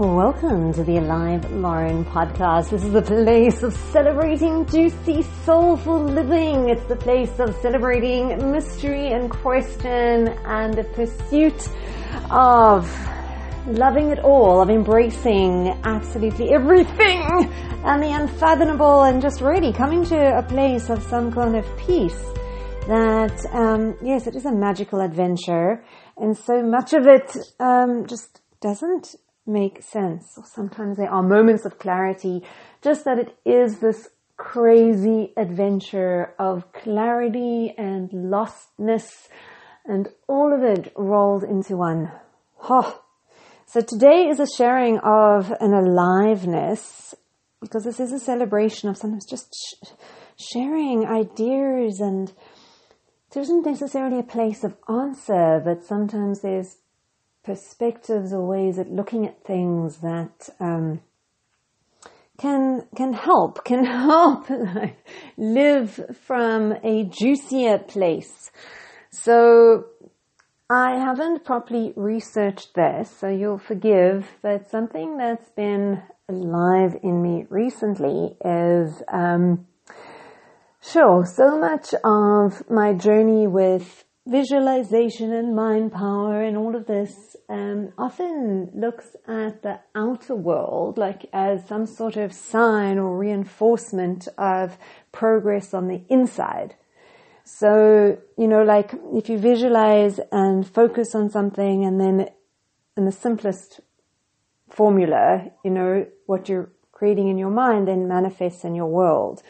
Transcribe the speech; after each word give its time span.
Welcome 0.00 0.72
to 0.72 0.82
the 0.82 0.96
Alive 0.96 1.52
Lauren 1.52 2.06
podcast. 2.06 2.70
This 2.70 2.84
is 2.84 2.94
a 2.94 3.02
place 3.02 3.62
of 3.62 3.74
celebrating 3.92 4.64
juicy, 4.64 5.20
soulful 5.44 6.02
living. 6.02 6.70
It's 6.70 6.84
the 6.84 6.96
place 6.96 7.38
of 7.38 7.54
celebrating 7.60 8.50
mystery 8.50 9.12
and 9.12 9.30
question 9.30 10.28
and 10.46 10.72
the 10.72 10.84
pursuit 10.84 11.68
of 12.30 12.90
loving 13.66 14.08
it 14.08 14.20
all, 14.20 14.62
of 14.62 14.70
embracing 14.70 15.68
absolutely 15.84 16.50
everything 16.50 17.20
and 17.84 18.02
the 18.02 18.10
unfathomable 18.10 19.02
and 19.02 19.20
just 19.20 19.42
really 19.42 19.70
coming 19.70 20.02
to 20.06 20.38
a 20.38 20.42
place 20.42 20.88
of 20.88 21.02
some 21.02 21.30
kind 21.30 21.54
of 21.54 21.76
peace 21.76 22.24
that, 22.86 23.38
um, 23.52 23.94
yes, 24.02 24.26
it 24.26 24.34
is 24.34 24.46
a 24.46 24.52
magical 24.52 25.02
adventure 25.02 25.84
and 26.16 26.34
so 26.38 26.62
much 26.62 26.94
of 26.94 27.06
it 27.06 27.36
um, 27.60 28.06
just 28.06 28.40
doesn't 28.62 29.14
make 29.46 29.82
sense. 29.82 30.34
Or 30.36 30.44
sometimes 30.44 30.96
there 30.96 31.10
are 31.10 31.22
moments 31.22 31.64
of 31.64 31.78
clarity, 31.78 32.42
just 32.82 33.04
that 33.04 33.18
it 33.18 33.36
is 33.44 33.78
this 33.78 34.08
crazy 34.36 35.32
adventure 35.36 36.34
of 36.38 36.72
clarity 36.72 37.74
and 37.76 38.10
lostness 38.10 39.28
and 39.84 40.08
all 40.28 40.54
of 40.54 40.62
it 40.62 40.92
rolled 40.96 41.44
into 41.44 41.76
one. 41.76 42.10
Oh. 42.62 43.02
So 43.66 43.80
today 43.80 44.28
is 44.28 44.40
a 44.40 44.46
sharing 44.46 44.98
of 44.98 45.52
an 45.60 45.74
aliveness 45.74 47.14
because 47.60 47.84
this 47.84 48.00
is 48.00 48.12
a 48.12 48.18
celebration 48.18 48.88
of 48.88 48.96
sometimes 48.96 49.26
just 49.26 49.54
sh- 49.54 49.88
sharing 50.36 51.06
ideas 51.06 52.00
and 52.00 52.32
there 53.32 53.42
isn't 53.42 53.64
necessarily 53.64 54.18
a 54.18 54.24
place 54.24 54.64
of 54.64 54.76
answer, 54.88 55.60
but 55.64 55.84
sometimes 55.84 56.40
there's 56.40 56.78
perspectives 57.44 58.32
or 58.32 58.46
ways 58.46 58.78
of 58.78 58.88
looking 58.88 59.26
at 59.26 59.44
things 59.44 59.98
that 59.98 60.48
um, 60.60 61.00
can 62.38 62.86
can 62.96 63.12
help 63.12 63.64
can 63.64 63.84
help 64.08 64.46
live 65.36 66.00
from 66.22 66.72
a 66.84 67.04
juicier 67.04 67.78
place. 67.78 68.50
So 69.10 69.86
I 70.68 70.98
haven't 70.98 71.44
properly 71.44 71.92
researched 71.96 72.74
this, 72.74 73.10
so 73.10 73.28
you'll 73.28 73.58
forgive. 73.58 74.28
But 74.42 74.70
something 74.70 75.16
that's 75.16 75.50
been 75.50 76.02
alive 76.28 76.96
in 77.02 77.22
me 77.22 77.46
recently 77.48 78.36
is. 78.44 79.02
Um, 79.12 79.66
Sure, 80.82 81.26
so 81.26 81.58
much 81.58 81.92
of 82.02 82.68
my 82.70 82.94
journey 82.94 83.46
with 83.46 84.04
visualization 84.30 85.32
and 85.32 85.56
mind 85.56 85.92
power 85.92 86.40
and 86.40 86.56
all 86.56 86.76
of 86.76 86.86
this 86.86 87.36
um, 87.48 87.92
often 87.98 88.70
looks 88.74 89.16
at 89.26 89.60
the 89.62 89.80
outer 89.96 90.36
world 90.36 90.96
like 90.96 91.26
as 91.32 91.66
some 91.66 91.84
sort 91.84 92.16
of 92.16 92.32
sign 92.32 92.96
or 92.96 93.18
reinforcement 93.18 94.28
of 94.38 94.78
progress 95.10 95.74
on 95.74 95.88
the 95.88 96.00
inside. 96.08 96.76
So, 97.42 98.18
you 98.38 98.46
know, 98.46 98.62
like 98.62 98.92
if 99.12 99.28
you 99.28 99.36
visualize 99.36 100.20
and 100.30 100.64
focus 100.64 101.16
on 101.16 101.28
something 101.28 101.84
and 101.84 102.00
then 102.00 102.28
in 102.96 103.06
the 103.06 103.12
simplest 103.12 103.80
formula, 104.68 105.50
you 105.64 105.72
know, 105.72 106.06
what 106.26 106.48
you're 106.48 106.70
creating 106.92 107.26
in 107.26 107.36
your 107.36 107.50
mind 107.50 107.88
then 107.88 108.06
manifests 108.06 108.62
in 108.62 108.76
your 108.76 108.86
world. 108.86 109.42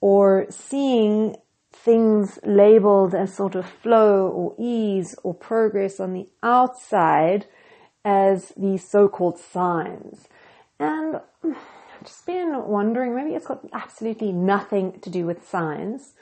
Or 0.00 0.46
seeing 0.50 1.36
things 1.84 2.38
labeled 2.44 3.14
as 3.14 3.32
sort 3.34 3.54
of 3.54 3.66
flow 3.66 4.28
or 4.28 4.54
ease 4.58 5.14
or 5.22 5.34
progress 5.34 6.00
on 6.00 6.12
the 6.12 6.28
outside 6.42 7.46
as 8.04 8.52
these 8.56 8.88
so-called 8.88 9.38
signs. 9.38 10.28
And 10.78 11.20
I've 11.44 12.04
just 12.04 12.26
been 12.26 12.66
wondering, 12.66 13.14
maybe 13.14 13.34
it's 13.34 13.46
got 13.46 13.64
absolutely 13.72 14.32
nothing 14.32 15.00
to 15.00 15.10
do 15.10 15.26
with 15.26 15.48
signs 15.48 16.14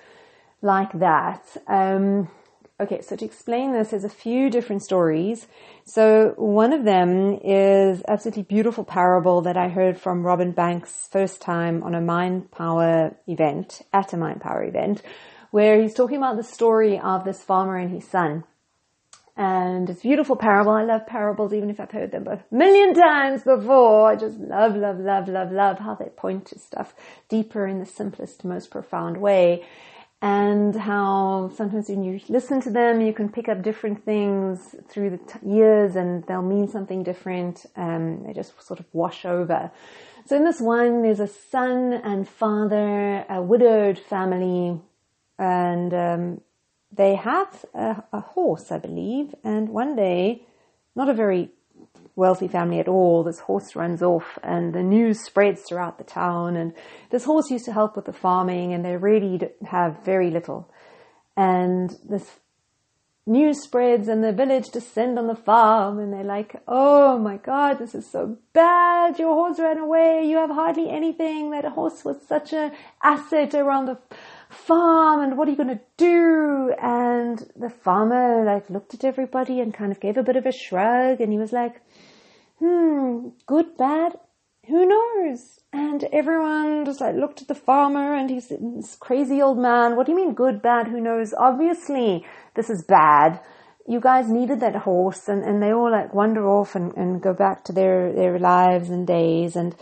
like 0.63 0.93
that. 0.98 1.45
Um, 1.67 2.29
okay, 2.81 3.03
so 3.03 3.17
to 3.17 3.25
explain 3.25 3.73
this, 3.73 3.91
there's 3.91 4.05
a 4.05 4.09
few 4.09 4.51
different 4.51 4.83
stories. 4.83 5.47
So 5.85 6.35
one 6.37 6.73
of 6.73 6.85
them 6.85 7.39
is 7.45 8.03
absolutely 8.09 8.45
beautiful 8.45 8.85
parable 8.85 9.43
that 9.43 9.57
I 9.57 9.69
heard 9.69 9.98
from 9.98 10.25
Robin 10.25 10.53
Banks 10.53 11.09
first 11.11 11.41
time 11.41 11.83
on 11.83 11.95
a 11.95 12.01
Mind 12.01 12.51
Power 12.51 13.17
event, 13.27 13.83
at 13.93 14.13
a 14.13 14.17
Mind 14.17 14.41
Power 14.41 14.64
event, 14.64 15.03
where 15.55 15.81
he's 15.81 15.95
talking 15.95 16.17
about 16.17 16.37
the 16.37 16.42
story 16.42 16.98
of 16.98 17.25
this 17.25 17.41
farmer 17.41 17.77
and 17.77 17.89
his 17.89 18.05
son. 18.09 18.42
And 19.37 19.89
it's 19.89 20.01
a 20.01 20.03
beautiful 20.03 20.35
parable. 20.35 20.73
I 20.73 20.83
love 20.83 21.07
parables, 21.07 21.53
even 21.53 21.70
if 21.70 21.79
I've 21.79 21.92
heard 21.92 22.11
them 22.11 22.27
a 22.27 22.42
million 22.51 22.92
times 22.92 23.45
before. 23.45 24.11
I 24.11 24.17
just 24.17 24.37
love, 24.37 24.75
love, 24.75 24.98
love, 24.98 25.29
love, 25.29 25.53
love 25.53 25.79
how 25.79 25.95
they 25.95 26.07
point 26.07 26.47
to 26.47 26.59
stuff 26.59 26.93
deeper 27.29 27.69
in 27.69 27.79
the 27.79 27.87
simplest, 27.87 28.45
most 28.45 28.73
profound 28.73 29.19
way. 29.19 29.64
And 30.20 30.75
how 30.75 31.53
sometimes 31.55 31.89
when 31.89 32.03
you 32.03 32.20
listen 32.29 32.61
to 32.63 32.70
them, 32.70 33.01
you 33.01 33.13
can 33.13 33.29
pick 33.29 33.48
up 33.48 33.63
different 33.63 34.05
things 34.05 34.75
through 34.89 35.11
the 35.11 35.19
t- 35.19 35.48
years 35.48 35.95
and 35.95 36.25
they'll 36.25 36.43
mean 36.43 36.67
something 36.67 37.05
different. 37.05 37.64
Um, 37.77 38.25
they 38.25 38.33
just 38.33 38.61
sort 38.61 38.81
of 38.81 38.87
wash 38.93 39.25
over. 39.25 39.70
So 40.27 40.35
in 40.35 40.45
this 40.45 40.61
one, 40.61 41.03
there's 41.03 41.20
a 41.20 41.29
son 41.29 41.93
and 41.93 42.29
father, 42.29 43.25
a 43.29 43.41
widowed 43.41 44.01
family 44.01 44.81
and 45.39 45.92
um, 45.92 46.40
they 46.92 47.17
have 47.17 47.64
a, 47.74 48.02
a, 48.12 48.20
horse, 48.20 48.70
I 48.70 48.78
believe. 48.78 49.34
And 49.42 49.68
one 49.68 49.96
day, 49.96 50.46
not 50.95 51.08
a 51.08 51.14
very 51.14 51.50
wealthy 52.17 52.46
family 52.46 52.78
at 52.78 52.89
all, 52.89 53.24
this 53.24 53.40
horse 53.40 53.74
runs 53.74 54.02
off, 54.02 54.39
and 54.42 54.72
the 54.72 54.83
news 54.83 55.24
spreads 55.24 55.62
throughout 55.62 55.98
the 55.98 56.05
town. 56.05 56.56
And 56.56 56.72
this 57.11 57.24
horse 57.24 57.50
used 57.50 57.64
to 57.64 57.72
help 57.72 57.96
with 57.96 58.05
the 58.05 58.12
farming, 58.12 58.72
and 58.72 58.84
they 58.84 58.96
really 58.96 59.40
have 59.67 60.05
very 60.05 60.30
little. 60.30 60.70
And 61.36 61.96
this 62.08 62.39
news 63.27 63.62
spreads, 63.62 64.06
and 64.06 64.22
the 64.22 64.33
village 64.33 64.68
descend 64.68 65.18
on 65.18 65.27
the 65.27 65.34
farm, 65.34 65.98
and 65.98 66.12
they're 66.12 66.22
like, 66.22 66.62
"Oh 66.68 67.18
my 67.18 67.39
God, 67.39 67.78
this 67.78 67.95
is 67.95 68.08
so 68.08 68.36
bad! 68.52 69.18
Your 69.18 69.34
horse 69.34 69.58
ran 69.58 69.78
away. 69.78 70.24
You 70.27 70.36
have 70.36 70.51
hardly 70.51 70.90
anything. 70.90 71.51
That 71.51 71.64
horse 71.64 72.05
was 72.05 72.18
such 72.28 72.52
an 72.52 72.72
asset 73.02 73.55
around 73.55 73.86
the." 73.86 73.98
Farm 74.55 75.20
and 75.20 75.37
what 75.37 75.48
are 75.48 75.51
you 75.51 75.57
going 75.57 75.77
to 75.77 75.81
do? 75.97 76.75
And 76.81 77.39
the 77.57 77.70
farmer 77.70 78.45
like 78.45 78.70
looked 78.70 78.95
at 78.95 79.05
everybody 79.05 79.61
and 79.61 79.75
kind 79.75 79.92
of 79.92 80.01
gave 80.01 80.17
a 80.17 80.23
bit 80.23 80.37
of 80.37 80.47
a 80.47 80.53
shrug 80.53 81.20
and 81.20 81.33
he 81.33 81.39
was 81.39 81.53
like, 81.53 81.81
hmm, 82.59 83.29
good, 83.47 83.77
bad, 83.77 84.13
who 84.67 84.87
knows? 84.87 85.61
And 85.73 86.05
everyone 86.13 86.85
just 86.85 87.01
like 87.01 87.17
looked 87.17 87.43
at 87.43 87.48
the 87.48 87.55
farmer 87.55 88.14
and 88.14 88.31
he's 88.31 88.48
this 88.48 88.97
crazy 88.97 89.43
old 89.43 89.59
man. 89.59 89.97
What 89.97 90.07
do 90.07 90.13
you 90.13 90.17
mean 90.17 90.35
good, 90.35 90.63
bad, 90.63 90.89
who 90.89 91.01
knows? 91.01 91.35
Obviously 91.37 92.25
this 92.55 92.70
is 92.70 92.83
bad. 92.83 93.41
You 93.87 94.01
guys 94.01 94.31
needed 94.31 94.61
that 94.61 94.77
horse 94.77 95.29
and, 95.29 95.45
and 95.45 95.63
they 95.63 95.73
all 95.73 95.91
like 95.91 96.14
wander 96.14 96.48
off 96.48 96.75
and, 96.75 96.97
and 96.97 97.20
go 97.20 97.35
back 97.35 97.64
to 97.64 97.73
their, 97.73 98.13
their 98.13 98.39
lives 98.39 98.89
and 98.89 99.07
days 99.07 99.57
and 99.57 99.75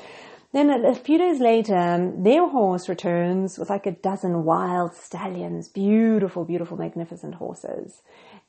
then 0.53 0.69
a 0.85 0.95
few 0.95 1.17
days 1.17 1.41
later, 1.41 2.13
their 2.15 2.47
horse 2.47 2.87
returns 2.87 3.59
with 3.59 3.71
like 3.71 3.87
a 3.87 3.93
dozen 3.93 4.45
wild 4.45 4.95
stallions, 4.95 5.71
beautiful, 5.71 6.45
beautiful, 6.45 6.77
magnificent 6.77 7.37
horses. 7.37 8.03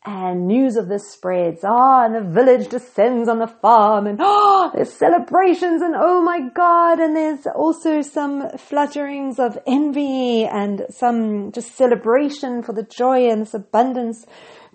And 0.06 0.48
news 0.48 0.76
of 0.76 0.90
this 0.90 1.10
spreads. 1.10 1.62
Ah, 1.64 2.04
and 2.04 2.14
the 2.14 2.22
village 2.22 2.68
descends 2.68 3.30
on 3.30 3.40
the 3.40 3.48
farm 3.48 4.06
and 4.06 4.20
ah, 4.22 4.70
there's 4.74 4.92
celebrations 4.92 5.82
and 5.82 5.96
oh 5.98 6.22
my 6.22 6.42
god, 6.54 7.00
and 7.00 7.16
there's 7.16 7.48
also 7.48 8.02
some 8.02 8.50
flutterings 8.58 9.40
of 9.40 9.58
envy 9.66 10.44
and 10.44 10.86
some 10.90 11.54
just 11.54 11.78
celebration 11.78 12.64
for 12.64 12.74
the 12.74 12.84
joy 12.84 13.30
and 13.30 13.44
this 13.44 13.54
abundance 13.54 14.26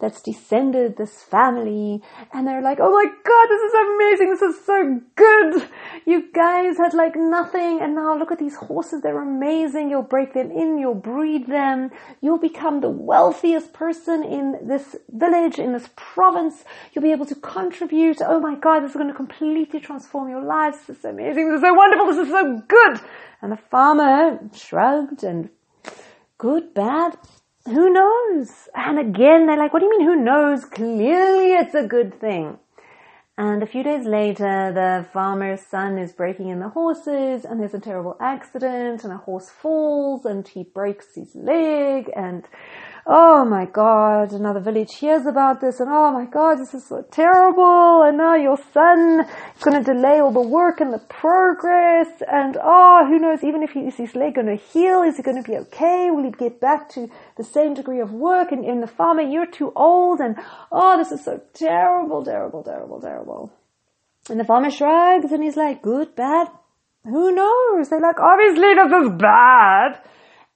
that's 0.00 0.22
descended 0.22 0.96
this 0.96 1.22
family. 1.22 2.02
And 2.32 2.46
they're 2.46 2.62
like, 2.62 2.78
oh 2.80 2.90
my 2.90 3.04
god, 3.04 3.46
this 3.48 3.62
is 3.62 3.74
amazing. 3.74 4.30
This 4.30 4.42
is 4.42 4.64
so 4.64 5.00
good. 5.16 5.68
You 6.06 6.32
guys 6.32 6.76
had 6.78 6.94
like 6.94 7.14
nothing. 7.16 7.80
And 7.80 7.94
now 7.94 8.16
look 8.16 8.32
at 8.32 8.38
these 8.38 8.56
horses. 8.56 9.02
They're 9.02 9.22
amazing. 9.22 9.90
You'll 9.90 10.02
break 10.02 10.34
them 10.34 10.50
in. 10.50 10.78
You'll 10.78 10.94
breed 10.94 11.46
them. 11.46 11.90
You'll 12.20 12.38
become 12.38 12.80
the 12.80 12.90
wealthiest 12.90 13.72
person 13.72 14.24
in 14.24 14.66
this 14.66 14.96
village, 15.10 15.58
in 15.58 15.72
this 15.72 15.88
province. 15.96 16.64
You'll 16.92 17.04
be 17.04 17.12
able 17.12 17.26
to 17.26 17.34
contribute. 17.34 18.18
Oh 18.20 18.40
my 18.40 18.54
god, 18.56 18.80
this 18.80 18.90
is 18.90 18.96
going 18.96 19.08
to 19.08 19.14
completely 19.14 19.80
transform 19.80 20.28
your 20.28 20.42
lives. 20.42 20.78
This 20.86 20.98
is 20.98 21.04
amazing. 21.04 21.48
This 21.48 21.56
is 21.56 21.62
so 21.62 21.74
wonderful. 21.74 22.06
This 22.06 22.26
is 22.26 22.32
so 22.32 22.62
good. 22.66 23.00
And 23.40 23.52
the 23.52 23.58
farmer 23.70 24.40
shrugged 24.52 25.22
and 25.22 25.50
good, 26.38 26.74
bad, 26.74 27.16
who 27.68 27.90
knows? 27.90 28.68
And 28.74 28.98
again, 28.98 29.46
they're 29.46 29.56
like, 29.56 29.72
what 29.72 29.80
do 29.80 29.86
you 29.86 29.98
mean, 29.98 30.06
who 30.06 30.16
knows? 30.16 30.64
Clearly 30.64 31.52
it's 31.52 31.74
a 31.74 31.86
good 31.86 32.18
thing. 32.20 32.58
And 33.36 33.62
a 33.62 33.66
few 33.66 33.84
days 33.84 34.04
later, 34.04 34.72
the 34.72 35.06
farmer's 35.12 35.60
son 35.60 35.96
is 35.96 36.12
breaking 36.12 36.48
in 36.48 36.58
the 36.58 36.70
horses 36.70 37.44
and 37.44 37.60
there's 37.60 37.74
a 37.74 37.78
terrible 37.78 38.16
accident 38.20 39.04
and 39.04 39.12
a 39.12 39.16
horse 39.16 39.48
falls 39.48 40.24
and 40.24 40.46
he 40.46 40.64
breaks 40.64 41.14
his 41.14 41.36
leg 41.36 42.10
and 42.16 42.48
oh 43.10 43.42
my 43.42 43.64
God, 43.64 44.32
another 44.32 44.60
village 44.60 44.96
hears 44.96 45.24
about 45.24 45.62
this 45.62 45.80
and 45.80 45.88
oh 45.90 46.12
my 46.12 46.26
God, 46.26 46.56
this 46.56 46.74
is 46.74 46.86
so 46.86 47.02
terrible. 47.10 48.02
And 48.02 48.18
now 48.18 48.34
your 48.34 48.58
son 48.74 49.24
is 49.56 49.62
going 49.64 49.82
to 49.82 49.94
delay 49.94 50.20
all 50.20 50.30
the 50.30 50.46
work 50.46 50.80
and 50.80 50.92
the 50.92 50.98
progress. 50.98 52.08
And 52.30 52.58
oh, 52.62 53.06
who 53.08 53.18
knows, 53.18 53.42
even 53.42 53.62
if 53.62 53.70
he, 53.70 53.80
is 53.80 53.96
his 53.96 54.14
leg 54.14 54.34
going 54.34 54.46
to 54.46 54.56
heal, 54.56 55.02
is 55.02 55.16
he 55.16 55.22
going 55.22 55.42
to 55.42 55.50
be 55.50 55.56
okay? 55.56 56.10
Will 56.10 56.24
he 56.24 56.30
get 56.30 56.60
back 56.60 56.90
to 56.90 57.08
the 57.38 57.44
same 57.44 57.72
degree 57.72 58.00
of 58.00 58.12
work? 58.12 58.52
And 58.52 58.62
in 58.62 58.82
the 58.82 58.86
farmer, 58.86 59.22
you're 59.22 59.50
too 59.50 59.72
old. 59.74 60.20
And 60.20 60.36
oh, 60.70 60.98
this 60.98 61.10
is 61.10 61.24
so 61.24 61.40
terrible, 61.54 62.22
terrible, 62.22 62.62
terrible, 62.62 63.00
terrible. 63.00 63.52
And 64.28 64.38
the 64.38 64.44
farmer 64.44 64.70
shrugs 64.70 65.32
and 65.32 65.42
he's 65.42 65.56
like, 65.56 65.80
good, 65.80 66.14
bad, 66.14 66.48
who 67.04 67.34
knows? 67.34 67.88
They're 67.88 68.00
like, 68.00 68.20
obviously 68.20 68.74
this 68.74 68.92
is 68.92 69.18
bad. 69.18 69.98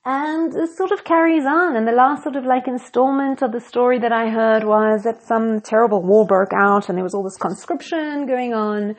And 0.04 0.52
this 0.52 0.76
sort 0.76 0.90
of 0.90 1.04
carries 1.04 1.44
on. 1.46 1.76
And 1.76 1.86
the 1.86 1.92
last 1.92 2.24
sort 2.24 2.34
of 2.36 2.44
like 2.44 2.66
installment 2.66 3.40
of 3.42 3.52
the 3.52 3.60
story 3.60 3.98
that 4.00 4.12
I 4.12 4.30
heard 4.30 4.64
was 4.64 5.04
that 5.04 5.22
some 5.22 5.60
terrible 5.60 6.02
war 6.02 6.26
broke 6.26 6.52
out 6.52 6.88
and 6.88 6.98
there 6.98 7.04
was 7.04 7.14
all 7.14 7.22
this 7.22 7.36
conscription 7.36 8.26
going 8.26 8.52
on 8.52 8.96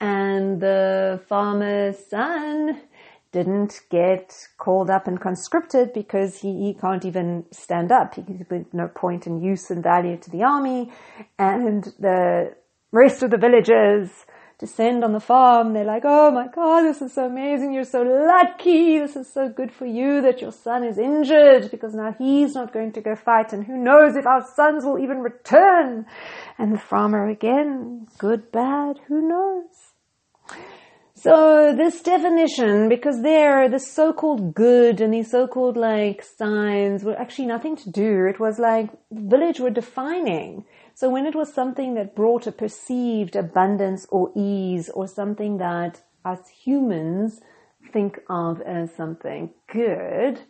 and 0.00 0.60
the 0.60 1.20
farmer's 1.28 1.98
son 2.08 2.80
didn't 3.32 3.80
get 3.90 4.34
called 4.58 4.90
up 4.90 5.06
and 5.06 5.20
conscripted 5.20 5.92
because 5.92 6.40
he, 6.40 6.64
he 6.64 6.74
can't 6.74 7.04
even 7.04 7.44
stand 7.52 7.92
up. 7.92 8.14
He 8.14 8.22
has 8.22 8.64
no 8.72 8.88
point 8.88 9.26
in 9.26 9.40
use 9.40 9.70
and 9.70 9.82
value 9.82 10.16
to 10.16 10.30
the 10.30 10.42
army. 10.42 10.90
And 11.38 11.84
the 12.00 12.56
rest 12.90 13.22
of 13.22 13.30
the 13.30 13.38
villagers 13.38 14.10
descend 14.60 15.02
on 15.02 15.12
the 15.12 15.20
farm. 15.20 15.72
They're 15.72 15.84
like, 15.84 16.02
oh 16.04 16.30
my 16.30 16.46
God, 16.46 16.82
this 16.82 17.00
is 17.00 17.14
so 17.14 17.24
amazing. 17.26 17.72
You're 17.72 17.84
so 17.84 18.02
lucky. 18.02 18.98
This 18.98 19.16
is 19.16 19.32
so 19.32 19.48
good 19.48 19.72
for 19.72 19.86
you 19.86 20.20
that 20.20 20.42
your 20.42 20.52
son 20.52 20.84
is 20.84 20.98
injured 20.98 21.70
because 21.70 21.94
now 21.94 22.14
he's 22.16 22.54
not 22.54 22.72
going 22.72 22.92
to 22.92 23.00
go 23.00 23.16
fight 23.16 23.54
and 23.54 23.64
who 23.64 23.76
knows 23.76 24.16
if 24.16 24.26
our 24.26 24.46
sons 24.54 24.84
will 24.84 24.98
even 24.98 25.20
return. 25.20 26.04
And 26.58 26.74
the 26.74 26.78
farmer 26.78 27.26
again, 27.26 28.06
good, 28.18 28.52
bad, 28.52 29.00
who 29.08 29.26
knows? 29.26 29.74
So 31.14 31.74
this 31.76 32.00
definition, 32.02 32.88
because 32.88 33.22
there, 33.22 33.68
the 33.68 33.78
so-called 33.78 34.54
good 34.54 35.00
and 35.00 35.12
these 35.12 35.30
so-called 35.30 35.76
like 35.76 36.22
signs 36.22 37.02
were 37.02 37.18
actually 37.18 37.46
nothing 37.46 37.76
to 37.76 37.90
do. 37.90 38.26
It 38.26 38.38
was 38.38 38.58
like 38.58 38.90
village 39.10 39.58
were 39.58 39.70
defining. 39.70 40.64
So 41.00 41.08
when 41.08 41.24
it 41.24 41.34
was 41.34 41.50
something 41.50 41.94
that 41.94 42.14
brought 42.14 42.46
a 42.46 42.52
perceived 42.52 43.34
abundance 43.34 44.06
or 44.10 44.30
ease 44.36 44.90
or 44.90 45.08
something 45.08 45.56
that 45.56 46.02
us 46.26 46.46
humans 46.50 47.40
think 47.90 48.20
of 48.28 48.60
as 48.60 48.94
something 48.94 49.48
good, 49.72 50.42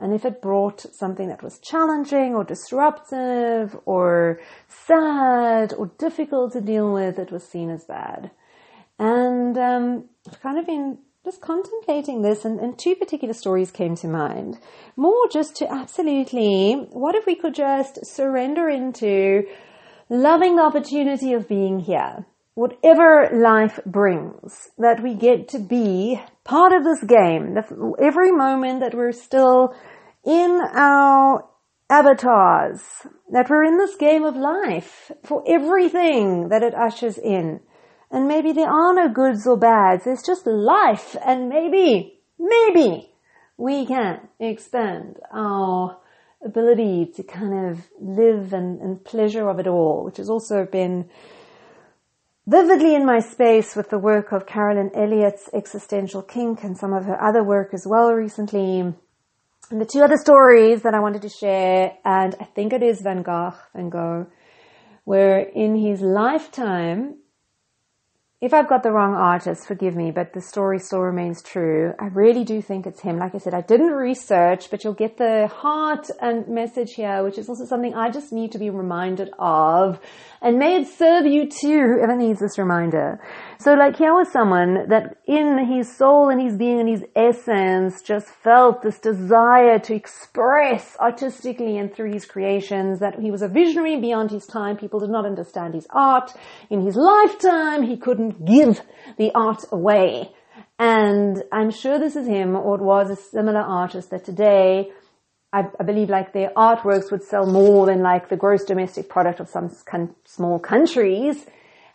and 0.00 0.12
if 0.12 0.24
it 0.24 0.42
brought 0.42 0.80
something 0.80 1.28
that 1.28 1.44
was 1.44 1.60
challenging 1.60 2.34
or 2.34 2.42
disruptive 2.42 3.78
or 3.84 4.40
sad 4.66 5.72
or 5.72 5.92
difficult 5.98 6.54
to 6.54 6.60
deal 6.60 6.92
with, 6.92 7.16
it 7.16 7.30
was 7.30 7.44
seen 7.44 7.70
as 7.70 7.84
bad. 7.84 8.32
And 8.98 9.56
um, 9.56 10.08
I've 10.26 10.40
kind 10.40 10.58
of 10.58 10.66
been 10.66 10.98
just 11.24 11.40
contemplating 11.40 12.22
this, 12.22 12.44
and, 12.44 12.58
and 12.58 12.76
two 12.76 12.96
particular 12.96 13.34
stories 13.34 13.70
came 13.70 13.94
to 13.94 14.08
mind. 14.08 14.58
More 14.96 15.28
just 15.32 15.54
to 15.58 15.72
absolutely, 15.72 16.88
what 16.90 17.14
if 17.14 17.24
we 17.24 17.36
could 17.36 17.54
just 17.54 18.04
surrender 18.04 18.68
into 18.68 19.46
loving 20.12 20.56
the 20.56 20.62
opportunity 20.62 21.32
of 21.32 21.48
being 21.48 21.80
here? 21.80 22.26
Whatever 22.54 23.30
life 23.32 23.80
brings, 23.86 24.68
that 24.76 25.02
we 25.02 25.14
get 25.14 25.48
to 25.48 25.58
be 25.58 26.20
part 26.44 26.72
of 26.72 26.84
this 26.84 27.02
game, 27.02 27.56
every 28.00 28.30
moment 28.30 28.80
that 28.80 28.94
we're 28.94 29.12
still 29.12 29.74
in 30.24 30.60
our 30.74 31.48
avatars, 31.88 32.82
that 33.32 33.48
we're 33.48 33.64
in 33.64 33.78
this 33.78 33.96
game 33.96 34.24
of 34.24 34.36
life 34.36 35.10
for 35.24 35.42
everything 35.48 36.50
that 36.50 36.62
it 36.62 36.74
ushers 36.74 37.16
in 37.16 37.60
and 38.12 38.28
maybe 38.28 38.52
there 38.52 38.68
are 38.68 38.94
no 38.94 39.08
goods 39.08 39.46
or 39.46 39.56
bads. 39.56 40.06
It's 40.06 40.24
just 40.24 40.46
life. 40.46 41.16
And 41.26 41.48
maybe, 41.48 42.20
maybe 42.38 43.10
we 43.56 43.86
can 43.86 44.28
expand 44.38 45.16
our 45.32 45.98
ability 46.44 47.06
to 47.16 47.22
kind 47.22 47.70
of 47.70 47.80
live 48.00 48.52
and, 48.52 48.80
and 48.80 49.04
pleasure 49.04 49.48
of 49.48 49.58
it 49.58 49.66
all, 49.66 50.04
which 50.04 50.16
has 50.16 50.28
also 50.28 50.64
been 50.64 51.08
vividly 52.46 52.94
in 52.94 53.06
my 53.06 53.20
space 53.20 53.76
with 53.76 53.90
the 53.90 53.98
work 53.98 54.32
of 54.32 54.46
Carolyn 54.46 54.90
Elliott's 54.94 55.48
Existential 55.52 56.22
Kink 56.22 56.64
and 56.64 56.76
some 56.76 56.92
of 56.92 57.04
her 57.04 57.22
other 57.22 57.44
work 57.44 57.72
as 57.72 57.86
well 57.88 58.12
recently. 58.12 58.80
And 58.80 59.80
the 59.80 59.86
two 59.86 60.02
other 60.02 60.16
stories 60.16 60.82
that 60.82 60.94
I 60.94 61.00
wanted 61.00 61.22
to 61.22 61.28
share, 61.28 61.96
and 62.04 62.34
I 62.40 62.44
think 62.44 62.72
it 62.72 62.82
is 62.82 63.00
Van 63.00 63.22
Gogh, 63.22 63.54
Van 63.74 63.88
Gogh, 63.88 64.26
where 65.04 65.38
in 65.38 65.76
his 65.76 66.00
lifetime, 66.00 67.16
if 68.42 68.52
I've 68.52 68.68
got 68.68 68.82
the 68.82 68.90
wrong 68.90 69.14
artist, 69.14 69.68
forgive 69.68 69.94
me, 69.94 70.10
but 70.10 70.32
the 70.32 70.40
story 70.40 70.80
still 70.80 70.98
remains 70.98 71.42
true. 71.42 71.92
I 72.00 72.06
really 72.06 72.42
do 72.42 72.60
think 72.60 72.88
it's 72.88 73.00
him. 73.00 73.16
Like 73.16 73.36
I 73.36 73.38
said, 73.38 73.54
I 73.54 73.60
didn't 73.60 73.92
research, 73.92 74.68
but 74.68 74.82
you'll 74.82 74.94
get 74.94 75.16
the 75.16 75.46
heart 75.46 76.08
and 76.20 76.48
message 76.48 76.94
here, 76.94 77.22
which 77.22 77.38
is 77.38 77.48
also 77.48 77.64
something 77.64 77.94
I 77.94 78.10
just 78.10 78.32
need 78.32 78.50
to 78.50 78.58
be 78.58 78.68
reminded 78.68 79.30
of. 79.38 80.00
And 80.40 80.58
may 80.58 80.74
it 80.74 80.88
serve 80.88 81.24
you 81.24 81.48
too, 81.48 81.82
whoever 81.94 82.16
needs 82.16 82.40
this 82.40 82.58
reminder. 82.58 83.20
So 83.60 83.74
like 83.74 83.96
here 83.96 84.12
was 84.12 84.32
someone 84.32 84.88
that 84.88 85.18
in 85.28 85.64
his 85.64 85.96
soul 85.96 86.28
and 86.28 86.42
his 86.42 86.56
being 86.56 86.80
and 86.80 86.88
his 86.88 87.04
essence 87.14 88.02
just 88.02 88.26
felt 88.26 88.82
this 88.82 88.98
desire 88.98 89.78
to 89.78 89.94
express 89.94 90.96
artistically 90.98 91.78
and 91.78 91.94
through 91.94 92.12
his 92.12 92.24
creations 92.24 92.98
that 92.98 93.20
he 93.20 93.30
was 93.30 93.42
a 93.42 93.46
visionary 93.46 94.00
beyond 94.00 94.32
his 94.32 94.46
time. 94.46 94.76
People 94.76 94.98
did 94.98 95.10
not 95.10 95.24
understand 95.24 95.74
his 95.74 95.86
art. 95.90 96.32
In 96.70 96.84
his 96.84 96.96
lifetime, 96.96 97.84
he 97.84 97.96
couldn't 97.96 98.31
give 98.44 98.80
the 99.18 99.30
art 99.34 99.64
away. 99.70 100.30
And 100.78 101.42
I'm 101.52 101.70
sure 101.70 101.98
this 101.98 102.16
is 102.16 102.26
him 102.26 102.56
or 102.56 102.76
it 102.76 102.82
was 102.82 103.10
a 103.10 103.16
similar 103.16 103.60
artist 103.60 104.10
that 104.10 104.24
today 104.24 104.90
I, 105.52 105.64
I, 105.78 105.84
believe 105.84 106.08
like 106.08 106.32
their 106.32 106.50
artworks 106.56 107.10
would 107.10 107.22
sell 107.22 107.46
more 107.46 107.86
than 107.86 108.00
like 108.00 108.28
the 108.28 108.36
gross 108.36 108.64
domestic 108.64 109.08
product 109.08 109.38
of 109.38 109.48
some 109.48 109.70
small 110.24 110.58
countries 110.58 111.44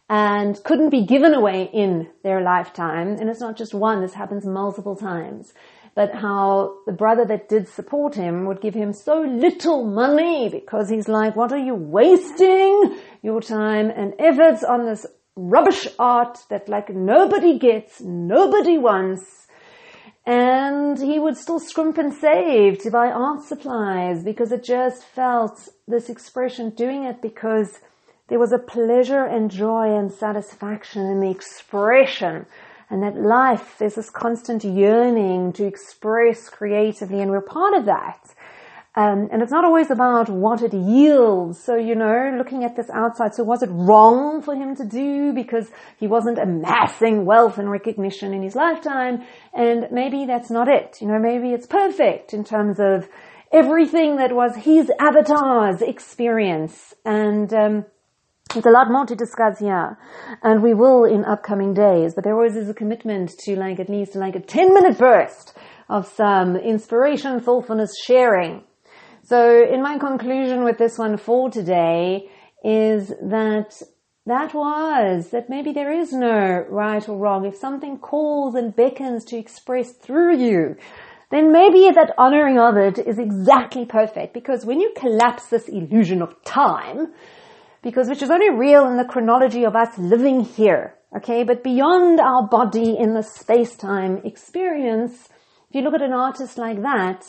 and 0.09 0.63
couldn't 0.63 0.89
be 0.89 1.05
given 1.05 1.33
away 1.33 1.69
in 1.73 2.07
their 2.23 2.41
lifetime. 2.41 3.17
And 3.19 3.29
it's 3.29 3.41
not 3.41 3.57
just 3.57 3.73
one, 3.73 4.01
this 4.01 4.13
happens 4.13 4.45
multiple 4.45 4.95
times. 4.95 5.53
But 5.95 6.13
how 6.13 6.77
the 6.85 6.93
brother 6.93 7.25
that 7.25 7.49
did 7.49 7.67
support 7.67 8.13
him 8.13 8.45
would 8.45 8.61
give 8.61 8.75
him 8.75 8.93
so 8.93 9.21
little 9.21 9.83
money 9.83 10.47
because 10.47 10.89
he's 10.89 11.07
like, 11.07 11.35
what 11.35 11.51
are 11.51 11.57
you 11.57 11.73
wasting 11.73 12.99
your 13.23 13.41
time 13.41 13.89
and 13.89 14.13
efforts 14.19 14.63
on 14.63 14.85
this 14.85 15.07
rubbish 15.37 15.87
art 15.97 16.39
that 16.49 16.67
like 16.67 16.89
nobody 16.89 17.57
gets, 17.57 18.01
nobody 18.01 18.77
wants. 18.77 19.47
And 20.25 20.97
he 20.97 21.19
would 21.19 21.37
still 21.37 21.59
scrimp 21.59 21.97
and 21.97 22.13
save 22.13 22.79
to 22.79 22.91
buy 22.91 23.09
art 23.11 23.43
supplies 23.43 24.23
because 24.23 24.51
it 24.51 24.63
just 24.63 25.05
felt 25.05 25.69
this 25.87 26.09
expression 26.09 26.71
doing 26.71 27.05
it 27.05 27.21
because 27.21 27.79
there 28.27 28.39
was 28.39 28.51
a 28.51 28.59
pleasure 28.59 29.23
and 29.23 29.49
joy 29.49 29.95
and 29.95 30.11
satisfaction 30.11 31.05
in 31.05 31.21
the 31.21 31.31
expression 31.31 32.45
and 32.89 33.03
that 33.03 33.15
life, 33.15 33.75
there's 33.79 33.95
this 33.95 34.09
constant 34.09 34.63
yearning 34.63 35.53
to 35.53 35.65
express 35.65 36.49
creatively 36.49 37.21
and 37.21 37.31
we're 37.31 37.41
part 37.41 37.73
of 37.73 37.85
that. 37.85 38.33
Um, 38.97 39.29
and 39.31 39.43
it's 39.43 39.51
not 39.51 39.63
always 39.63 39.91
about 39.91 40.27
what 40.27 40.63
it 40.63 40.73
yields. 40.73 41.63
So, 41.63 41.75
you 41.75 41.93
know, 41.93 42.33
looking 42.35 42.63
at 42.63 42.75
this 42.75 42.89
outside, 42.89 43.35
so 43.35 43.43
was 43.43 43.61
it 43.61 43.69
wrong 43.71 44.41
for 44.41 44.55
him 44.55 44.75
to 44.75 44.83
do 44.83 45.33
because 45.33 45.69
he 45.99 46.07
wasn't 46.07 46.39
amassing 46.39 47.23
wealth 47.23 47.59
and 47.59 47.69
recognition 47.69 48.33
in 48.33 48.41
his 48.41 48.55
lifetime? 48.55 49.21
And 49.53 49.89
maybe 49.91 50.25
that's 50.25 50.49
not 50.49 50.67
it. 50.67 50.97
You 50.99 51.09
know, 51.09 51.19
maybe 51.19 51.51
it's 51.51 51.67
perfect 51.67 52.33
in 52.33 52.43
terms 52.43 52.79
of 52.79 53.07
everything 53.51 54.15
that 54.15 54.33
was 54.33 54.55
his 54.55 54.91
avatar's 54.99 55.83
experience. 55.83 56.95
And, 57.05 57.53
um, 57.53 57.85
there's 58.51 58.65
a 58.65 58.71
lot 58.71 58.89
more 58.89 59.05
to 59.05 59.15
discuss 59.15 59.59
here, 59.59 59.99
and 60.41 60.63
we 60.63 60.73
will 60.73 61.03
in 61.03 61.25
upcoming 61.25 61.73
days, 61.73 62.15
but 62.15 62.23
there 62.23 62.33
always 62.33 62.55
is 62.55 62.69
a 62.69 62.73
commitment 62.73 63.37
to 63.39 63.57
like 63.57 63.79
at 63.79 63.89
least 63.89 64.15
like 64.15 64.35
a 64.35 64.39
10 64.39 64.73
minute 64.73 64.97
burst 64.97 65.53
of 65.89 66.07
some 66.07 66.55
inspiration, 66.55 67.41
thoughtfulness, 67.41 67.91
sharing. 68.05 68.63
So 69.27 69.61
in 69.61 69.81
my 69.83 69.97
conclusion 69.97 70.63
with 70.63 70.77
this 70.77 70.97
one 70.97 71.17
for 71.17 71.49
today 71.49 72.29
is 72.63 73.09
that 73.23 73.81
that 74.25 74.53
was, 74.53 75.31
that 75.31 75.49
maybe 75.49 75.73
there 75.73 75.91
is 75.91 76.13
no 76.13 76.63
right 76.69 77.07
or 77.09 77.17
wrong. 77.17 77.45
If 77.45 77.57
something 77.57 77.97
calls 77.97 78.55
and 78.55 78.73
beckons 78.73 79.25
to 79.25 79.37
express 79.37 79.91
through 79.91 80.37
you, 80.37 80.77
then 81.29 81.51
maybe 81.51 81.91
that 81.93 82.13
honoring 82.17 82.57
of 82.57 82.77
it 82.77 82.99
is 83.05 83.19
exactly 83.19 83.83
perfect 83.83 84.33
because 84.33 84.65
when 84.65 84.79
you 84.79 84.93
collapse 84.95 85.47
this 85.47 85.67
illusion 85.67 86.21
of 86.21 86.41
time, 86.45 87.07
because 87.81 88.07
which 88.07 88.21
is 88.21 88.29
only 88.29 88.49
real 88.49 88.87
in 88.87 88.95
the 88.95 89.03
chronology 89.03 89.65
of 89.65 89.75
us 89.75 89.97
living 89.97 90.39
here, 90.39 90.95
okay? 91.17 91.43
But 91.43 91.65
beyond 91.65 92.21
our 92.21 92.47
body 92.47 92.95
in 92.97 93.13
the 93.13 93.23
space-time 93.23 94.21
experience, 94.23 95.27
if 95.67 95.75
you 95.75 95.81
look 95.81 95.95
at 95.95 96.01
an 96.01 96.13
artist 96.13 96.57
like 96.57 96.81
that, 96.83 97.25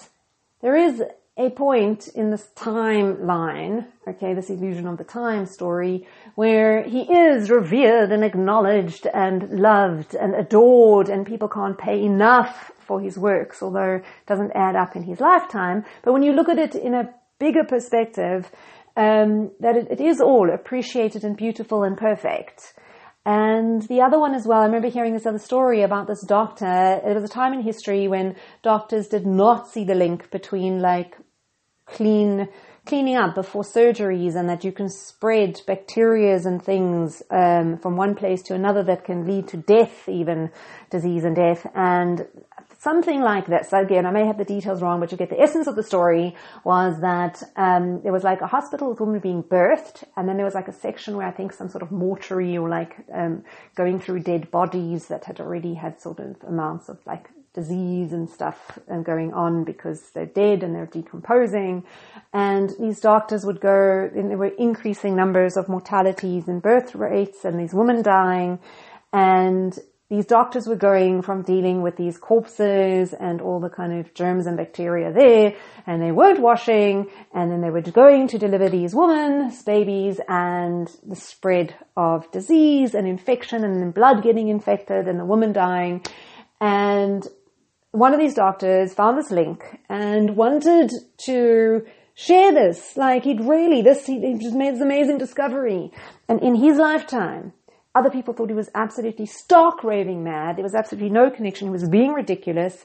there 0.63 0.77
is 0.77 1.03
a 1.39 1.51
point 1.51 2.09
in 2.09 2.31
this 2.31 2.49
timeline, 2.57 3.87
okay, 4.09 4.35
this 4.35 4.51
illusion 4.51 4.89
of 4.89 4.99
the 4.99 5.05
time 5.05 5.47
story, 5.47 6.07
where 6.35 6.83
he 6.83 7.03
is 7.03 7.49
revered 7.49 8.11
and 8.11 8.25
acknowledged 8.25 9.07
and 9.15 9.49
loved 9.61 10.17
and 10.17 10.35
adored 10.35 11.09
and 11.09 11.25
people 11.25 11.49
can't 11.49 11.79
pay 11.79 12.03
enough 12.03 12.73
for 12.81 13.01
his 13.01 13.17
works, 13.17 13.63
although 13.63 13.97
it 13.97 14.05
doesn't 14.27 14.51
add 14.57 14.75
up 14.75 14.97
in 14.97 15.05
his 15.05 15.21
lifetime. 15.21 15.85
But 16.03 16.13
when 16.13 16.25
you 16.25 16.33
look 16.33 16.49
at 16.49 16.59
it 16.59 16.75
in 16.75 16.93
a 16.93 17.15
bigger 17.39 17.63
perspective, 17.63 18.51
um, 18.97 19.53
that 19.61 19.77
it, 19.77 19.87
it 19.93 20.01
is 20.01 20.21
all 20.21 20.53
appreciated 20.53 21.23
and 21.23 21.37
beautiful 21.37 21.85
and 21.85 21.97
perfect. 21.97 22.75
And 23.25 23.83
the 23.83 24.01
other 24.01 24.19
one 24.19 24.35
as 24.35 24.47
well, 24.47 24.61
I 24.61 24.65
remember 24.65 24.89
hearing 24.89 25.13
this 25.13 25.27
other 25.27 25.39
story 25.39 25.83
about 25.83 26.09
this 26.09 26.25
doctor. 26.27 27.01
It 27.07 27.15
was 27.15 27.23
a 27.23 27.29
time 27.29 27.53
in 27.53 27.61
history 27.61 28.09
when 28.09 28.35
doctors 28.63 29.07
did 29.07 29.27
not 29.27 29.69
see 29.69 29.85
the 29.85 29.95
link 29.95 30.31
between 30.31 30.81
like 30.81 31.15
clean, 31.91 32.49
cleaning 32.87 33.17
up 33.17 33.35
before 33.35 33.63
surgeries 33.63 34.35
and 34.35 34.49
that 34.49 34.65
you 34.65 34.73
can 34.73 34.89
spread 34.89 35.61
bacterias 35.67 36.47
and 36.47 36.63
things 36.63 37.23
um, 37.31 37.79
from 37.79 37.97
one 37.97 38.15
place 38.15 38.43
to 38.43 38.55
another 38.55 38.83
that 38.83 39.05
can 39.05 39.27
lead 39.27 39.49
to 39.49 39.57
death, 39.57 40.09
even 40.09 40.51
disease 40.91 41.25
and 41.25 41.37
death. 41.37 41.67
And 41.75 42.27
something 42.79 43.21
like 43.21 43.47
this. 43.47 43.73
Again, 43.73 44.07
I 44.07 44.11
may 44.11 44.27
have 44.27 44.39
the 44.39 44.45
details 44.45 44.81
wrong, 44.81 45.01
but 45.01 45.11
you 45.11 45.19
get 45.19 45.31
the 45.31 45.41
essence 45.41 45.67
of 45.67 45.77
the 45.77 45.83
story 45.83 46.35
was 46.65 47.01
that 47.01 47.43
um, 47.57 48.01
there 48.03 48.13
was 48.13 48.25
like 48.25 48.41
a 48.41 48.47
hospital 48.47 48.89
with 48.89 49.01
women 49.01 49.21
being 49.21 49.43
birthed, 49.43 50.05
and 50.17 50.29
then 50.29 50.37
there 50.37 50.45
was 50.47 50.55
like 50.55 50.69
a 50.69 50.73
section 50.73 51.17
where 51.17 51.27
I 51.27 51.33
think 51.33 51.53
some 51.53 51.69
sort 51.69 51.83
of 51.83 51.91
mortuary 51.91 52.57
or 52.57 52.69
like 52.69 52.97
um, 53.13 53.45
going 53.75 54.01
through 54.01 54.21
dead 54.21 54.51
bodies 54.51 55.09
that 55.09 55.25
had 55.25 55.41
already 55.41 55.75
had 55.75 56.01
sort 56.01 56.21
of 56.21 56.37
amounts 56.47 56.89
of 56.89 56.99
like 57.05 57.29
disease 57.55 58.13
and 58.13 58.29
stuff 58.29 58.79
and 58.89 59.05
going 59.05 59.33
on 59.33 59.65
because 59.65 60.11
they're 60.15 60.27
dead 60.27 60.63
and 60.63 60.75
they're 60.75 60.87
decomposing. 60.87 61.85
And 62.33 62.71
these 62.79 63.01
doctors 63.01 63.45
would 63.45 63.61
go, 63.61 64.11
and 64.15 64.31
there 64.31 64.39
were 64.39 64.47
increasing 64.47 65.17
numbers 65.17 65.57
of 65.57 65.69
mortalities 65.69 66.49
and 66.49 66.63
birth 66.63 66.95
rates 66.95 67.45
and 67.45 67.59
these 67.59 67.75
women 67.75 68.03
dying. 68.03 68.59
And 69.13 69.79
these 70.11 70.25
doctors 70.25 70.67
were 70.67 70.77
going 70.77 71.21
from 71.21 71.43
dealing 71.43 71.83
with 71.83 71.97
these 71.97 72.17
corpses 72.17 73.13
and 73.13 73.43
all 73.43 73.61
the 73.61 73.69
kind 73.69 73.93
of 73.93 74.15
germs 74.15 74.47
and 74.47 74.57
bacteria 74.57 75.13
there, 75.13 75.55
and 75.87 76.03
they 76.03 76.13
weren't 76.13 76.41
washing, 76.41 77.11
and 77.35 77.53
then 77.53 77.61
they 77.61 77.69
were 77.69 77.83
going 77.83 78.27
to 78.29 78.39
deliver 78.39 78.71
these 78.71 78.95
women's 78.95 79.63
babies 79.65 80.19
and 80.27 80.91
the 81.07 81.15
spread 81.15 81.75
of 81.95 82.31
disease 82.33 82.95
and 82.95 83.07
infection 83.07 83.65
and 83.65 83.83
then 83.83 83.91
blood 83.91 84.23
getting 84.23 84.49
infected 84.49 85.09
and 85.09 85.21
the 85.21 85.27
woman 85.27 85.53
dying. 85.53 86.03
And 86.59 87.27
one 87.93 88.13
of 88.13 88.21
these 88.21 88.35
doctors 88.35 88.95
found 88.95 89.19
this 89.19 89.31
link 89.31 89.81
and 89.89 90.37
wanted 90.37 90.93
to 91.19 91.85
share 92.15 92.53
this. 92.53 92.97
Like 92.97 93.25
he'd 93.25 93.41
really, 93.41 93.83
this, 93.83 94.07
he, 94.07 94.21
he 94.21 94.39
just 94.39 94.55
made 94.55 94.75
this 94.75 94.83
amazing 94.83 95.19
discovery. 95.19 95.91
And 96.29 96.43
in 96.43 96.55
his 96.55 96.77
lifetime, 96.77 97.53
other 97.95 98.11
people 98.11 98.35
thought 98.35 98.51
he 98.51 98.55
was 98.55 98.71
absolutely 98.75 99.27
stark 99.27 99.83
raving 99.83 100.23
mad. 100.23 100.57
There 100.57 100.63
was 100.63 100.75
absolutely 100.75 101.11
no 101.11 101.31
connection. 101.31 101.69
He 101.69 101.73
was 101.73 101.89
being 101.89 102.13
ridiculous. 102.13 102.85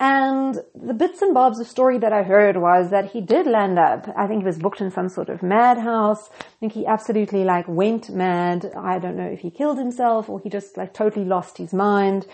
And 0.00 0.58
the 0.74 0.94
bits 0.94 1.22
and 1.22 1.34
bobs 1.34 1.60
of 1.60 1.66
story 1.66 1.98
that 1.98 2.12
I 2.12 2.22
heard 2.22 2.56
was 2.56 2.90
that 2.90 3.10
he 3.10 3.20
did 3.20 3.46
land 3.46 3.78
up. 3.78 4.08
I 4.16 4.26
think 4.26 4.42
he 4.42 4.46
was 4.46 4.58
booked 4.58 4.80
in 4.80 4.90
some 4.90 5.08
sort 5.08 5.28
of 5.28 5.42
madhouse. 5.42 6.30
I 6.40 6.44
think 6.60 6.72
he 6.72 6.86
absolutely 6.86 7.44
like 7.44 7.66
went 7.68 8.10
mad. 8.10 8.70
I 8.76 8.98
don't 8.98 9.16
know 9.16 9.28
if 9.28 9.40
he 9.40 9.50
killed 9.50 9.78
himself 9.78 10.28
or 10.28 10.40
he 10.40 10.48
just 10.48 10.76
like 10.76 10.94
totally 10.94 11.24
lost 11.24 11.58
his 11.58 11.72
mind. 11.72 12.26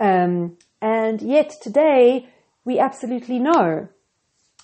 Um, 0.00 0.56
and 0.80 1.20
yet 1.22 1.52
today 1.62 2.28
we 2.64 2.78
absolutely 2.78 3.38
know 3.38 3.88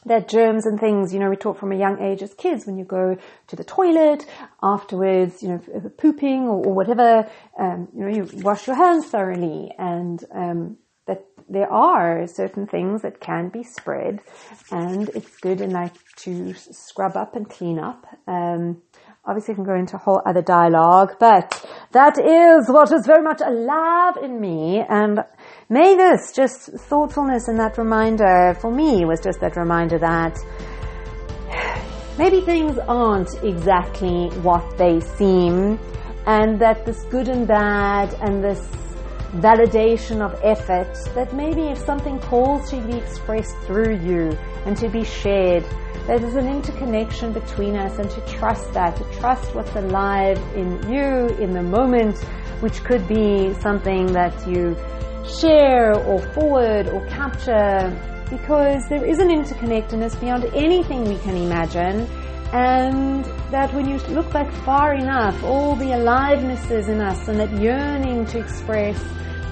that 0.04 0.28
germs 0.28 0.66
and 0.66 0.81
things, 0.81 1.14
you 1.14 1.21
know, 1.21 1.31
we 1.31 1.37
taught 1.37 1.59
from 1.59 1.73
a 1.73 1.76
young 1.76 2.00
age 2.00 2.23
as 2.23 2.35
kids 2.35 2.66
when 2.66 2.76
you 2.76 2.85
go 2.85 3.16
to 3.47 3.57
the 3.57 3.64
toilet 3.64 4.26
afterwards, 4.62 5.42
you 5.42 5.49
know, 5.49 5.90
pooping 5.97 6.42
or, 6.42 6.66
or 6.66 6.75
whatever, 6.75 7.28
um, 7.59 7.88
you 7.95 8.00
know, 8.00 8.09
you 8.09 8.28
wash 8.42 8.66
your 8.66 8.76
hands 8.76 9.07
thoroughly 9.07 9.73
and, 9.78 10.25
um, 10.35 10.76
that 11.07 11.25
there 11.49 11.71
are 11.71 12.26
certain 12.26 12.66
things 12.66 13.02
that 13.02 13.21
can 13.21 13.49
be 13.49 13.62
spread 13.62 14.21
and 14.71 15.09
it's 15.11 15.37
good 15.37 15.61
and 15.61 15.73
like 15.73 15.95
to 16.16 16.52
scrub 16.54 17.16
up 17.16 17.37
and 17.37 17.49
clean 17.49 17.78
up. 17.78 18.07
Um, 18.26 18.83
obviously 19.25 19.52
I 19.52 19.57
can 19.57 19.64
go 19.64 19.75
into 19.75 19.97
a 19.97 20.00
whole 20.00 20.23
other 20.26 20.42
dialogue, 20.42 21.16
but 21.21 21.64
that 21.92 22.19
is 22.19 22.69
what 22.69 22.90
is 22.92 23.07
very 23.07 23.23
much 23.23 23.40
alive 23.40 24.16
in 24.23 24.40
me 24.40 24.81
and 24.88 25.25
May 25.73 25.97
this 25.97 26.33
just 26.33 26.71
thoughtfulness 26.91 27.49
and 27.49 27.59
that 27.59 27.79
reminder 27.79 28.55
for 28.61 28.71
me 28.71 29.07
was 29.07 29.21
just 29.21 29.41
that 29.41 29.57
reminder 29.57 29.99
that 30.00 30.37
maybe 32.19 32.43
things 32.43 32.76
aren't 32.87 33.43
exactly 33.43 34.29
what 34.43 34.76
they 34.76 35.00
seem 35.00 35.81
and 36.26 36.61
that 36.61 36.85
this 36.85 37.02
good 37.05 37.26
and 37.29 37.49
bad 37.49 38.12
and 38.21 38.45
this 38.45 38.61
validation 39.34 40.20
of 40.20 40.38
effort 40.42 40.92
that 41.14 41.32
maybe 41.34 41.68
if 41.68 41.78
something 41.78 42.18
calls 42.20 42.70
to 42.70 42.80
be 42.82 42.94
expressed 42.98 43.56
through 43.60 43.96
you 43.96 44.36
and 44.66 44.76
to 44.76 44.88
be 44.88 45.04
shared 45.04 45.64
that 46.06 46.20
there's 46.20 46.34
an 46.34 46.48
interconnection 46.48 47.32
between 47.32 47.76
us 47.76 47.98
and 47.98 48.10
to 48.10 48.20
trust 48.22 48.72
that 48.74 48.96
to 48.96 49.04
trust 49.18 49.54
what's 49.54 49.74
alive 49.76 50.38
in 50.54 50.70
you 50.92 51.28
in 51.38 51.52
the 51.52 51.62
moment 51.62 52.18
which 52.62 52.84
could 52.84 53.06
be 53.08 53.52
something 53.54 54.06
that 54.12 54.46
you 54.46 54.76
share 55.26 55.94
or 56.06 56.20
forward 56.32 56.88
or 56.88 57.04
capture. 57.06 57.90
Because 58.30 58.88
there 58.88 59.04
is 59.04 59.18
an 59.18 59.28
interconnectedness 59.28 60.18
beyond 60.20 60.44
anything 60.54 61.04
we 61.04 61.18
can 61.18 61.36
imagine 61.36 62.08
and 62.52 63.25
that 63.50 63.73
when 63.73 63.88
you 63.88 63.97
look 64.14 64.30
back 64.30 64.50
far 64.64 64.94
enough, 64.94 65.42
all 65.42 65.75
the 65.75 65.87
alivenesses 65.87 66.88
in 66.88 67.00
us 67.00 67.28
and 67.28 67.40
that 67.40 67.50
yearning 67.59 68.26
to 68.26 68.38
express 68.38 69.02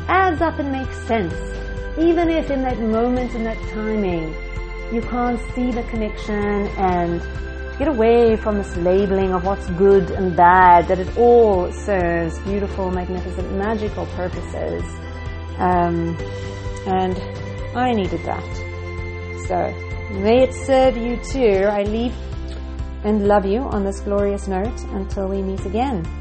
adds 0.09 0.43
up 0.43 0.59
and 0.59 0.71
makes 0.71 0.97
sense. 1.07 1.35
Even 1.99 2.29
if 2.29 2.51
in 2.51 2.63
that 2.63 2.79
moment, 2.79 3.35
in 3.35 3.45
that 3.45 3.59
timing, 3.73 4.35
you 4.93 5.01
can't 5.01 5.41
see 5.55 5.71
the 5.71 5.83
connection 5.85 6.67
and 6.77 7.23
get 7.79 7.89
away 7.89 8.37
from 8.37 8.59
this 8.59 8.77
labeling 8.77 9.33
of 9.33 9.45
what's 9.45 9.67
good 9.71 10.11
and 10.11 10.37
bad, 10.37 10.87
that 10.89 10.99
it 10.99 11.17
all 11.17 11.73
serves 11.73 12.39
beautiful, 12.41 12.91
magnificent, 12.91 13.51
magical 13.53 14.05
purposes. 14.07 14.83
Um, 15.57 16.17
and 16.87 17.19
I 17.75 17.93
needed 17.93 18.23
that. 18.25 18.57
So 19.49 19.73
may 20.19 20.43
it 20.43 20.53
serve 20.53 20.99
you 20.99 21.17
too. 21.33 21.67
I 21.67 21.85
leave 21.85 22.15
and 23.05 23.29
love 23.29 23.47
you 23.47 23.61
on 23.61 23.85
this 23.85 24.01
glorious 24.01 24.49
note 24.49 24.79
until 24.93 25.29
we 25.29 25.43
meet 25.43 25.65
again. 25.65 26.20